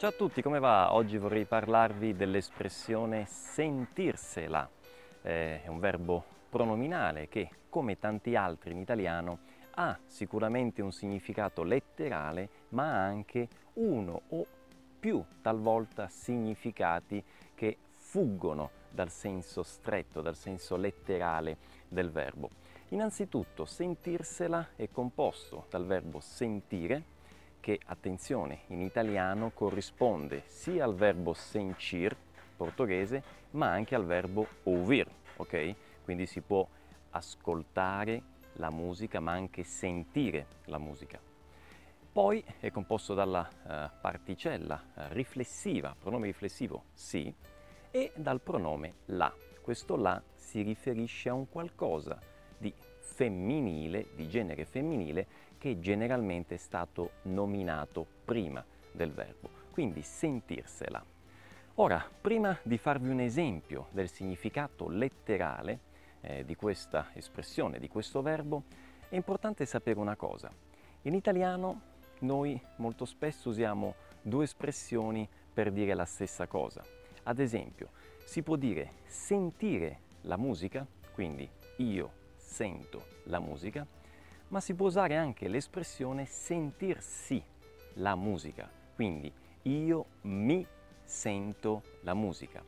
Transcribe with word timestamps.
Ciao 0.00 0.08
a 0.08 0.14
tutti, 0.14 0.40
come 0.40 0.60
va? 0.60 0.94
Oggi 0.94 1.18
vorrei 1.18 1.44
parlarvi 1.44 2.16
dell'espressione 2.16 3.26
sentirsela. 3.26 4.66
Eh, 5.20 5.62
è 5.62 5.68
un 5.68 5.78
verbo 5.78 6.24
pronominale 6.48 7.28
che, 7.28 7.50
come 7.68 7.98
tanti 7.98 8.34
altri 8.34 8.70
in 8.70 8.78
italiano, 8.78 9.40
ha 9.72 9.98
sicuramente 10.06 10.80
un 10.80 10.90
significato 10.90 11.62
letterale, 11.62 12.48
ma 12.70 13.04
anche 13.04 13.46
uno 13.74 14.22
o 14.28 14.46
più 14.98 15.22
talvolta 15.42 16.08
significati 16.08 17.22
che 17.54 17.76
fuggono 17.94 18.70
dal 18.88 19.10
senso 19.10 19.62
stretto, 19.62 20.22
dal 20.22 20.34
senso 20.34 20.76
letterale 20.76 21.58
del 21.88 22.10
verbo. 22.10 22.48
Innanzitutto, 22.88 23.66
sentirsela 23.66 24.68
è 24.76 24.88
composto 24.90 25.66
dal 25.68 25.84
verbo 25.84 26.20
sentire, 26.20 27.18
che, 27.60 27.78
attenzione, 27.84 28.62
in 28.68 28.80
italiano 28.80 29.50
corrisponde 29.50 30.42
sia 30.46 30.84
al 30.84 30.94
verbo 30.94 31.34
sentir, 31.34 32.16
portoghese, 32.56 33.22
ma 33.52 33.70
anche 33.70 33.94
al 33.94 34.04
verbo 34.04 34.46
ouvir, 34.64 35.08
ok? 35.36 35.74
Quindi 36.02 36.26
si 36.26 36.40
può 36.40 36.66
ascoltare 37.10 38.22
la 38.54 38.70
musica, 38.70 39.20
ma 39.20 39.32
anche 39.32 39.62
sentire 39.62 40.46
la 40.64 40.78
musica. 40.78 41.20
Poi 42.12 42.44
è 42.58 42.70
composto 42.70 43.14
dalla 43.14 43.48
uh, 43.48 44.00
particella 44.00 44.82
uh, 44.94 45.02
riflessiva, 45.10 45.94
pronome 45.96 46.26
riflessivo 46.26 46.86
sì, 46.92 47.32
e 47.90 48.12
dal 48.16 48.40
pronome 48.40 48.94
la. 49.06 49.32
Questo 49.60 49.96
la 49.96 50.20
si 50.34 50.62
riferisce 50.62 51.28
a 51.28 51.34
un 51.34 51.48
qualcosa 51.48 52.18
di 52.58 52.74
femminile, 52.98 54.08
di 54.14 54.28
genere 54.28 54.64
femminile, 54.64 55.26
che 55.60 55.78
generalmente 55.78 56.54
è 56.54 56.58
stato 56.58 57.10
nominato 57.24 58.06
prima 58.24 58.64
del 58.90 59.12
verbo, 59.12 59.50
quindi 59.72 60.00
sentirsela. 60.00 61.04
Ora, 61.74 62.02
prima 62.18 62.58
di 62.62 62.78
farvi 62.78 63.10
un 63.10 63.20
esempio 63.20 63.88
del 63.90 64.08
significato 64.08 64.88
letterale 64.88 65.80
eh, 66.22 66.46
di 66.46 66.56
questa 66.56 67.10
espressione, 67.12 67.78
di 67.78 67.88
questo 67.88 68.22
verbo, 68.22 68.64
è 69.10 69.16
importante 69.16 69.66
sapere 69.66 69.98
una 69.98 70.16
cosa. 70.16 70.50
In 71.02 71.12
italiano 71.12 71.80
noi 72.20 72.58
molto 72.76 73.04
spesso 73.04 73.50
usiamo 73.50 73.96
due 74.22 74.44
espressioni 74.44 75.28
per 75.52 75.70
dire 75.72 75.92
la 75.92 76.06
stessa 76.06 76.46
cosa. 76.46 76.82
Ad 77.24 77.38
esempio, 77.38 77.90
si 78.24 78.42
può 78.42 78.56
dire 78.56 78.92
sentire 79.04 80.00
la 80.22 80.38
musica, 80.38 80.86
quindi 81.12 81.46
io 81.76 82.12
sento 82.36 83.04
la 83.24 83.40
musica, 83.40 83.86
ma 84.50 84.60
si 84.60 84.74
può 84.74 84.86
usare 84.86 85.16
anche 85.16 85.48
l'espressione 85.48 86.26
sentirsi 86.26 87.42
la 87.94 88.14
musica, 88.14 88.70
quindi 88.94 89.32
io 89.62 90.06
mi 90.22 90.66
sento 91.04 91.82
la 92.02 92.14
musica. 92.14 92.62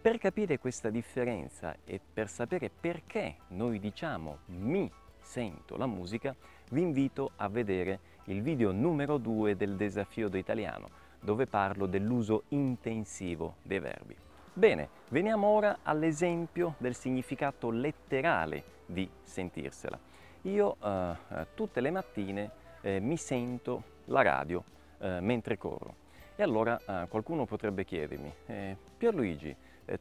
Per 0.00 0.18
capire 0.18 0.58
questa 0.58 0.88
differenza 0.88 1.76
e 1.84 2.00
per 2.12 2.28
sapere 2.28 2.70
perché 2.70 3.38
noi 3.48 3.80
diciamo 3.80 4.38
mi 4.46 4.90
sento 5.20 5.76
la 5.76 5.86
musica, 5.86 6.34
vi 6.70 6.82
invito 6.82 7.32
a 7.36 7.48
vedere 7.48 7.98
il 8.24 8.42
video 8.42 8.70
numero 8.70 9.18
2 9.18 9.56
del 9.56 9.74
desafio 9.74 10.28
d'italiano, 10.28 10.88
dove 11.20 11.46
parlo 11.46 11.86
dell'uso 11.86 12.44
intensivo 12.48 13.56
dei 13.62 13.80
verbi. 13.80 14.16
Bene, 14.52 14.88
veniamo 15.08 15.48
ora 15.48 15.78
all'esempio 15.82 16.76
del 16.78 16.94
significato 16.94 17.70
letterale 17.70 18.74
di 18.86 19.08
sentirsela 19.22 19.98
io 20.46 20.76
eh, 20.82 21.16
eh, 21.28 21.46
tutte 21.54 21.80
le 21.80 21.90
mattine 21.90 22.50
eh, 22.80 23.00
mi 23.00 23.16
sento 23.16 23.82
la 24.06 24.22
radio 24.22 24.62
eh, 24.98 25.20
mentre 25.20 25.58
corro. 25.58 26.04
E 26.36 26.42
allora 26.42 26.78
eh, 26.78 27.06
qualcuno 27.08 27.46
potrebbe 27.46 27.84
chiedermi, 27.84 28.32
eh, 28.46 28.76
Pierluigi, 28.96 29.54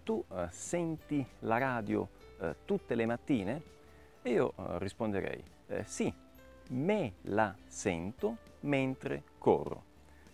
tu 0.04 0.24
senti 0.50 1.24
la 1.42 1.60
radio 1.60 2.10
tutte 2.66 2.96
le 2.96 3.06
mattine? 3.06 3.62
E 4.24 4.32
io 4.32 4.52
risponderei, 4.80 5.44
sì, 5.84 6.12
me 6.70 7.14
la 7.22 7.54
sento 7.68 8.38
mentre 8.62 9.22
corro. 9.38 9.84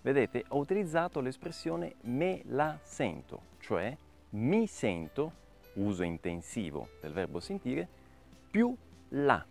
Vedete, 0.01 0.45
ho 0.47 0.57
utilizzato 0.57 1.19
l'espressione 1.19 1.95
me 2.03 2.43
la 2.45 2.79
sento, 2.81 3.41
cioè 3.59 3.93
mi 4.29 4.67
sento, 4.67 5.33
uso 5.73 6.03
intensivo 6.03 6.87
del 7.01 7.11
verbo 7.11 7.41
sentire, 7.41 7.85
più 8.49 8.73
la 9.09 9.45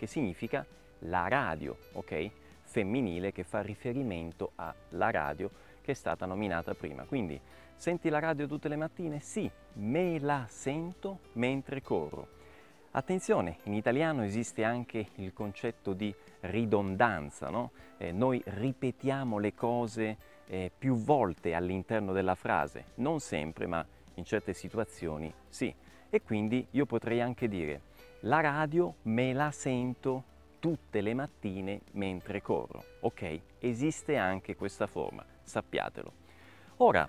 che 0.00 0.06
significa 0.06 0.64
la 1.00 1.28
radio, 1.28 1.76
ok? 1.92 2.30
Femminile 2.62 3.32
che 3.32 3.44
fa 3.44 3.60
riferimento 3.60 4.52
alla 4.54 5.10
radio 5.10 5.50
che 5.82 5.90
è 5.90 5.94
stata 5.94 6.24
nominata 6.24 6.72
prima. 6.72 7.04
Quindi 7.04 7.38
senti 7.76 8.08
la 8.08 8.18
radio 8.18 8.46
tutte 8.46 8.68
le 8.68 8.76
mattine? 8.76 9.20
Sì, 9.20 9.50
me 9.74 10.18
la 10.18 10.46
sento 10.48 11.18
mentre 11.34 11.82
corro. 11.82 12.38
Attenzione, 12.92 13.58
in 13.64 13.74
italiano 13.74 14.24
esiste 14.24 14.64
anche 14.64 15.08
il 15.16 15.34
concetto 15.34 15.92
di 15.92 16.14
ridondanza, 16.40 17.50
no? 17.50 17.72
eh, 17.98 18.10
noi 18.10 18.42
ripetiamo 18.42 19.36
le 19.36 19.52
cose 19.52 20.16
eh, 20.46 20.72
più 20.76 20.94
volte 20.94 21.52
all'interno 21.52 22.12
della 22.12 22.34
frase, 22.34 22.92
non 22.94 23.20
sempre, 23.20 23.66
ma 23.66 23.84
in 24.14 24.24
certe 24.24 24.54
situazioni 24.54 25.30
sì. 25.50 25.72
E 26.08 26.22
quindi 26.22 26.66
io 26.70 26.86
potrei 26.86 27.20
anche 27.20 27.48
dire 27.48 27.88
la 28.20 28.40
radio 28.40 28.96
me 29.02 29.32
la 29.32 29.50
sento 29.50 30.24
tutte 30.58 31.00
le 31.00 31.14
mattine 31.14 31.80
mentre 31.92 32.42
corro. 32.42 32.84
Ok? 33.00 33.40
Esiste 33.58 34.16
anche 34.16 34.56
questa 34.56 34.86
forma, 34.86 35.24
sappiatelo. 35.42 36.12
Ora, 36.78 37.08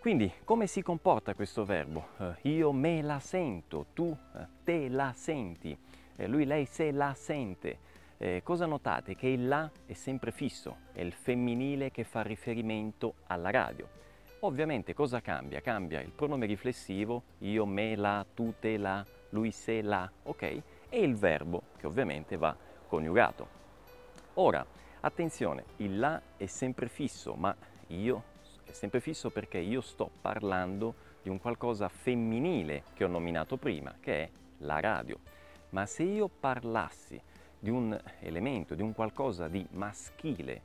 quindi 0.00 0.32
come 0.44 0.66
si 0.66 0.82
comporta 0.82 1.34
questo 1.34 1.64
verbo? 1.64 2.08
Uh, 2.16 2.48
io 2.48 2.72
me 2.72 3.02
la 3.02 3.20
sento, 3.20 3.86
tu 3.92 4.04
uh, 4.04 4.46
te 4.64 4.88
la 4.88 5.12
senti, 5.14 5.76
eh, 6.16 6.26
lui, 6.26 6.44
lei 6.44 6.64
se 6.64 6.90
la 6.92 7.14
sente. 7.14 7.86
Eh, 8.16 8.40
cosa 8.42 8.66
notate? 8.66 9.14
Che 9.14 9.28
il 9.28 9.46
la 9.46 9.70
è 9.86 9.92
sempre 9.92 10.32
fisso, 10.32 10.78
è 10.92 11.02
il 11.02 11.12
femminile 11.12 11.90
che 11.90 12.04
fa 12.04 12.22
riferimento 12.22 13.14
alla 13.26 13.50
radio. 13.50 13.88
Ovviamente 14.40 14.94
cosa 14.94 15.20
cambia? 15.20 15.60
Cambia 15.60 16.00
il 16.00 16.10
pronome 16.10 16.46
riflessivo, 16.46 17.22
io, 17.38 17.66
me, 17.66 17.96
la, 17.96 18.24
tu, 18.34 18.54
te, 18.58 18.76
la, 18.76 19.04
lui, 19.30 19.50
se, 19.50 19.82
la, 19.82 20.10
ok? 20.24 20.42
E 20.88 21.00
il 21.00 21.16
verbo 21.16 21.62
che 21.76 21.86
ovviamente 21.86 22.36
va 22.36 22.56
coniugato. 22.86 23.56
Ora, 24.34 24.64
attenzione, 25.00 25.64
il 25.76 25.98
la 25.98 26.20
è 26.36 26.46
sempre 26.46 26.88
fisso, 26.88 27.34
ma 27.34 27.54
io 27.88 28.22
è 28.64 28.72
sempre 28.72 29.00
fisso 29.00 29.30
perché 29.30 29.58
io 29.58 29.80
sto 29.80 30.10
parlando 30.20 31.06
di 31.22 31.28
un 31.28 31.40
qualcosa 31.40 31.88
femminile 31.88 32.84
che 32.94 33.04
ho 33.04 33.08
nominato 33.08 33.56
prima, 33.56 33.94
che 34.00 34.22
è 34.22 34.30
la 34.58 34.80
radio. 34.80 35.18
Ma 35.70 35.86
se 35.86 36.02
io 36.02 36.28
parlassi 36.28 37.20
di 37.58 37.70
un 37.70 37.98
elemento, 38.20 38.74
di 38.74 38.82
un 38.82 38.92
qualcosa 38.94 39.48
di 39.48 39.66
maschile, 39.72 40.62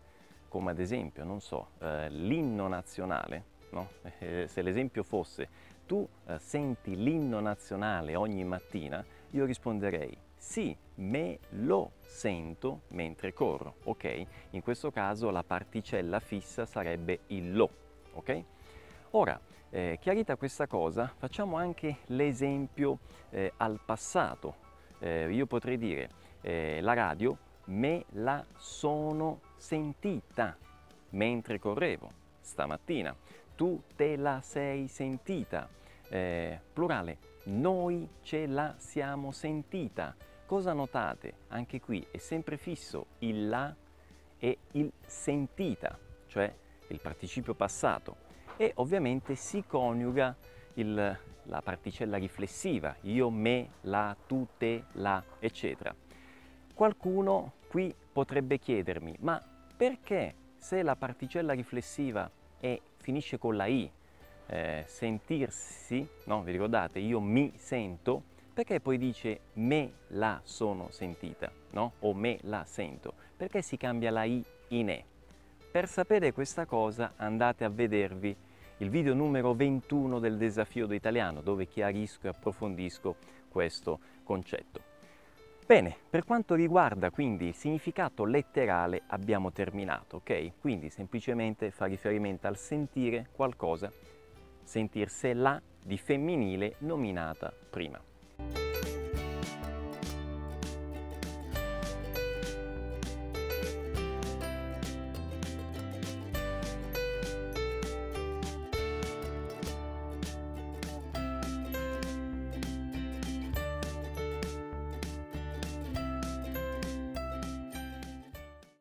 come 0.47 0.71
ad 0.71 0.79
esempio, 0.79 1.23
non 1.23 1.41
so, 1.41 1.69
eh, 1.79 2.09
l'inno 2.09 2.67
nazionale, 2.67 3.43
no? 3.71 3.89
eh, 4.19 4.45
se 4.47 4.61
l'esempio 4.61 5.03
fosse 5.03 5.71
tu 5.85 6.07
eh, 6.27 6.39
senti 6.39 6.95
l'inno 6.95 7.39
nazionale 7.39 8.15
ogni 8.15 8.43
mattina, 8.43 9.03
io 9.31 9.45
risponderei 9.45 10.17
sì, 10.43 10.75
me 10.95 11.39
lo 11.51 11.93
sento 11.99 12.81
mentre 12.89 13.33
corro, 13.33 13.75
ok? 13.83 14.25
In 14.51 14.61
questo 14.61 14.91
caso 14.91 15.29
la 15.29 15.41
particella 15.41 16.19
fissa 16.19 16.65
sarebbe 16.65 17.21
il 17.27 17.55
lo, 17.55 17.69
ok? 18.13 18.43
Ora, 19.11 19.39
eh, 19.69 19.97
chiarita 20.01 20.35
questa 20.35 20.67
cosa, 20.67 21.11
facciamo 21.17 21.55
anche 21.55 21.99
l'esempio 22.07 22.99
eh, 23.29 23.53
al 23.57 23.79
passato. 23.83 24.55
Eh, 24.99 25.31
io 25.31 25.45
potrei 25.45 25.77
dire, 25.77 26.09
eh, 26.41 26.79
la 26.81 26.93
radio 26.93 27.37
me 27.65 28.03
la 28.11 28.45
sono 28.57 29.39
sentita 29.55 30.57
mentre 31.11 31.57
correvo 31.57 32.11
stamattina. 32.41 33.15
Tu 33.55 33.81
te 33.95 34.15
la 34.15 34.41
sei 34.41 34.87
sentita 34.87 35.69
eh, 36.09 36.59
plurale, 36.71 37.17
noi 37.45 38.07
ce 38.21 38.45
la 38.45 38.75
siamo 38.77 39.31
sentita. 39.31 40.15
Cosa 40.45 40.73
notate? 40.73 41.33
Anche 41.47 41.79
qui 41.79 42.05
è 42.11 42.17
sempre 42.17 42.57
fisso 42.57 43.07
il 43.19 43.49
la 43.49 43.73
e 44.37 44.57
il 44.71 44.91
sentita, 45.05 45.97
cioè 46.27 46.53
il 46.87 46.99
participio 46.99 47.53
passato. 47.53 48.17
E 48.57 48.73
ovviamente 48.75 49.35
si 49.35 49.63
coniuga 49.65 50.35
il, 50.75 51.19
la 51.43 51.61
particella 51.61 52.17
riflessiva, 52.17 52.95
io, 53.01 53.29
me, 53.29 53.69
la, 53.81 54.15
tu, 54.27 54.47
te, 54.57 54.83
la, 54.93 55.23
eccetera. 55.39 55.95
Qualcuno 56.73 57.53
qui 57.67 57.93
potrebbe 58.11 58.59
chiedermi, 58.59 59.15
ma 59.21 59.41
perché 59.75 60.35
se 60.57 60.83
la 60.83 60.95
particella 60.95 61.53
riflessiva 61.53 62.29
è, 62.63 62.79
finisce 62.95 63.37
con 63.37 63.57
la 63.57 63.65
i, 63.65 63.91
eh, 64.45 64.85
sentirsi, 64.87 66.07
no? 66.25 66.43
vi 66.43 66.53
ricordate, 66.53 66.99
io 66.99 67.19
mi 67.19 67.51
sento, 67.57 68.23
perché 68.53 68.79
poi 68.79 68.97
dice 68.97 69.39
me 69.53 69.91
la 70.09 70.39
sono 70.43 70.87
sentita, 70.91 71.51
no? 71.71 71.93
o 71.99 72.13
me 72.13 72.37
la 72.43 72.63
sento? 72.63 73.15
Perché 73.35 73.61
si 73.61 73.75
cambia 73.75 74.11
la 74.11 74.23
i 74.23 74.41
in 74.69 74.89
e? 74.89 75.05
per 75.73 75.87
sapere 75.89 76.31
questa 76.31 76.65
cosa 76.65 77.13
andate 77.15 77.63
a 77.63 77.69
vedervi 77.69 78.35
il 78.77 78.89
video 78.89 79.13
numero 79.13 79.53
21 79.53 80.19
del 80.19 80.37
desafio 80.37 80.85
d'italiano 80.85 81.41
dove 81.41 81.67
chiarisco 81.67 82.27
e 82.27 82.29
approfondisco 82.29 83.15
questo 83.49 83.99
concetto. 84.23 84.92
Bene, 85.65 85.95
per 86.09 86.25
quanto 86.25 86.55
riguarda 86.55 87.09
quindi 87.09 87.47
il 87.47 87.55
significato 87.55 88.25
letterale 88.25 89.03
abbiamo 89.07 89.51
terminato, 89.51 90.17
ok? 90.17 90.59
Quindi 90.59 90.89
semplicemente 90.89 91.71
fa 91.71 91.85
riferimento 91.85 92.47
al 92.47 92.57
sentire 92.57 93.29
qualcosa, 93.31 93.91
sentirsi 94.63 95.33
la 95.33 95.61
di 95.81 95.97
femminile 95.97 96.75
nominata 96.79 97.53
prima. 97.69 98.01